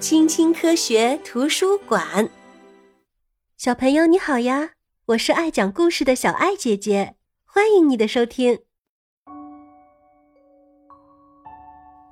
[0.00, 2.28] 青青科学图书馆，
[3.56, 4.70] 小朋友你好呀！
[5.06, 8.60] 我是爱讲故事的小爱姐姐，欢迎你的收听。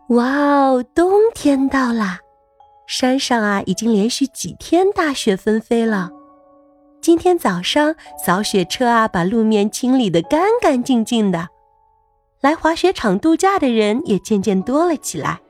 [0.09, 2.19] 哇哦，冬天到啦！
[2.89, 6.11] 山上啊，已经连续几天大雪纷飞了。
[7.01, 7.95] 今天早上
[8.25, 11.51] 扫雪车啊，把路面清理的干干净净的。
[12.41, 15.41] 来滑雪场度假的人也渐渐多了起来。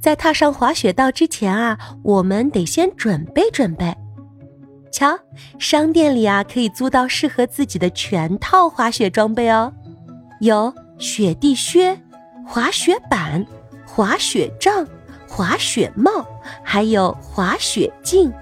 [0.00, 3.94] 在踏上滑雪道之前啊，我们得先准备准备。
[4.90, 5.18] 瞧，
[5.58, 9.72] 商店里啊可以租到适合自己的全套滑雪装备哦，
[10.40, 11.96] 有雪地靴、
[12.46, 13.46] 滑雪板、
[13.86, 14.86] 滑雪杖、
[15.28, 16.26] 滑雪帽，
[16.64, 18.32] 还有滑雪镜。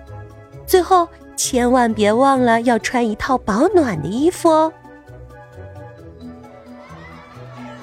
[0.65, 4.73] 最后，千万别忘了要穿一套保暖的衣服哦。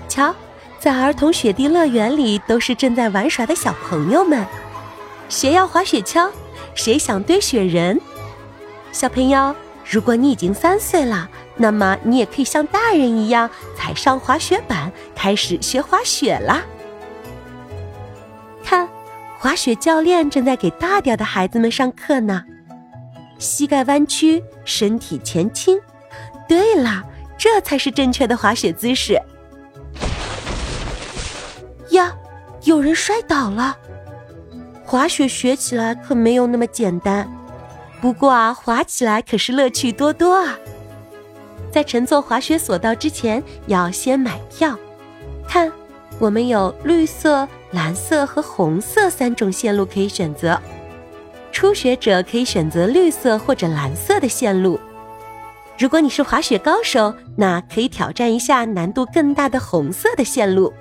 [0.07, 0.33] 瞧，
[0.79, 4.45] 在儿童雪地乐园里，都是正在玩耍的小朋友们。
[5.29, 6.29] 谁要滑雪橇？
[6.75, 7.99] 谁想堆雪人？
[8.91, 9.55] 小朋友，
[9.89, 16.63] 如果你已经三岁了，那么你也可以像大人一样踩上滑雪板，开始学滑雪啦。
[18.63, 18.87] 看，
[19.39, 22.43] 滑雪教练正在给大点的孩子们上课呢。
[23.37, 25.79] 膝盖弯曲，身体前倾。
[26.47, 27.03] 对了，
[27.37, 29.19] 这才是正确的滑雪姿势。
[32.65, 33.77] 有人摔倒了！
[34.83, 37.27] 滑雪学起来可没有那么简单，
[38.01, 40.57] 不过啊，滑起来可是乐趣多多啊！
[41.71, 44.77] 在乘坐滑雪索道之前，要先买票。
[45.47, 45.71] 看，
[46.17, 50.59] 我们有绿色、蓝色和红色三种线路可以选择。
[51.51, 54.79] 初学者可以选择绿色或者蓝色的线路。
[55.77, 60.73] 如果你是滑雪高手，那可以挑战一下难度更大的红色的线路。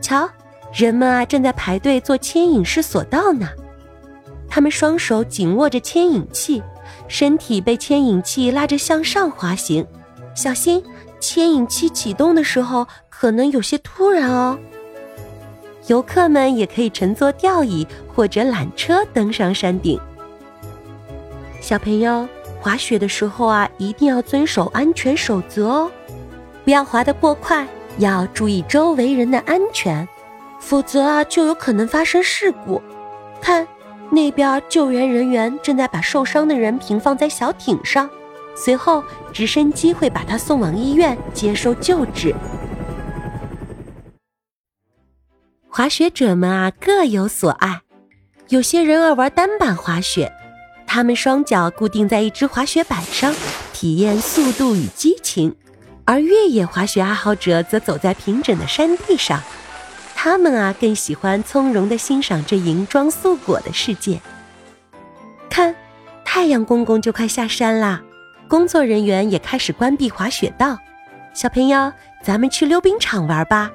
[0.00, 0.28] 瞧，
[0.72, 3.48] 人们啊正在排队做牵引式索道呢。
[4.48, 6.62] 他们双手紧握着牵引器，
[7.08, 9.86] 身体被牵引器拉着向上滑行。
[10.34, 10.82] 小心，
[11.20, 14.58] 牵引器启动的时候可能有些突然哦。
[15.88, 19.98] 游客们也可以乘坐吊椅或者缆车登上山顶。
[21.60, 22.26] 小朋友，
[22.60, 25.90] 滑雪的时候啊，一定要遵守安全守则哦，
[26.64, 27.66] 不要滑得过快。
[27.98, 30.08] 要注意周围人的安全，
[30.62, 32.80] 否则啊就有可能发生事故。
[33.42, 33.66] 看，
[34.10, 38.08] 那边救援人员正在把受伤的人平放在小艇上，
[38.54, 39.02] 随后
[39.32, 42.34] 直升机会把他送往医院接受救治。
[45.68, 47.80] 滑雪者们啊各有所爱，
[48.48, 50.32] 有些人爱玩单板滑雪，
[50.86, 53.34] 他们双脚固定在一只滑雪板上，
[53.72, 55.56] 体验速度与激情。
[56.04, 59.40] 而越野滑雪爱好者则走在平整的山地上，
[60.24, 64.20] 他们啊更喜欢从容地欣赏这银装素裹的世界。
[65.50, 65.74] 看，
[66.24, 68.00] 太阳公公就快下山啦，
[68.46, 70.78] 工作人员也开始关闭滑雪道。
[71.34, 73.72] 小朋友，咱们去溜冰场玩吧，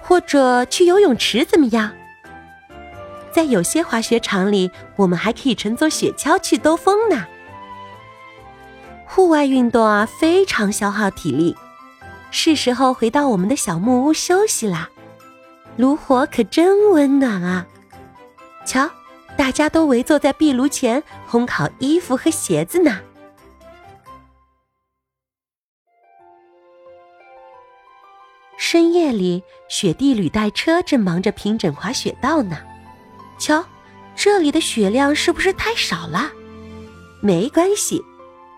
[0.00, 1.92] 或者去游泳池怎么样？
[3.30, 7.24] 在有些滑雪场里，我们还可以乘坐雪橇去兜风呢。
[9.06, 11.56] 户外运动啊，非常消耗体力。
[12.32, 14.90] 是时候回到我们的小木屋休息啦，
[15.76, 17.66] 炉火可真温暖啊！
[18.64, 18.88] 瞧，
[19.36, 23.00] 大家都围坐在壁炉前烘烤衣服和鞋子呢。
[28.56, 32.56] 深夜里，雪地履带车正忙着平整滑雪道呢。
[33.38, 33.64] 瞧，
[34.14, 36.30] 这里的雪量是不是太少了？
[37.20, 38.02] 没关系，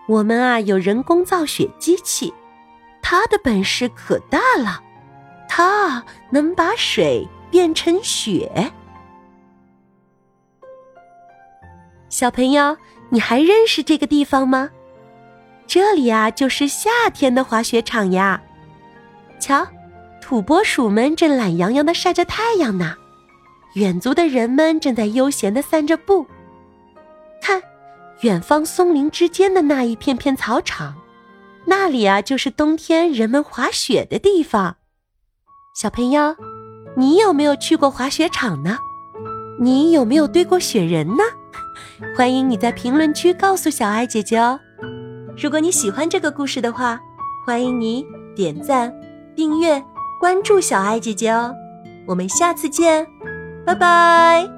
[0.07, 2.31] 我们啊有人工造雪机器。
[3.01, 4.81] 它的本事可大了，
[5.57, 8.71] 它能把水变成雪。
[12.09, 12.77] 小朋友，
[13.09, 14.69] 你还认识这个地方吗？
[15.65, 18.39] 这里啊，就是夏天的滑雪场呀。
[19.39, 19.65] 瞧，
[20.21, 22.95] 土拨鼠们正懒洋洋的晒着太阳呢，
[23.73, 26.23] 远足的人们正在悠闲的散着步。
[27.41, 27.59] 看，
[28.21, 30.93] 远方松林之间的那一片片草场。
[31.65, 34.75] 那里啊，就是冬天人们滑雪的地方。
[35.79, 36.35] 小朋友，
[36.95, 38.79] 你有没有去过滑雪场呢？
[39.59, 41.21] 你有没有堆过雪人呢？
[42.17, 44.59] 欢迎你在评论区告诉小爱姐姐哦。
[45.39, 46.99] 如果你喜欢这个故事的话，
[47.45, 48.03] 欢迎你
[48.35, 48.91] 点赞、
[49.35, 49.79] 订阅、
[50.19, 51.53] 关注小爱姐姐哦。
[52.07, 53.05] 我们下次见，
[53.63, 54.56] 拜拜。